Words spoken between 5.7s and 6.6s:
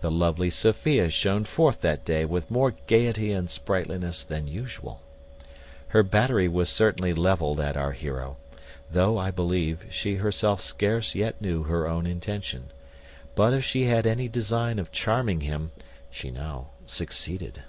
Her battery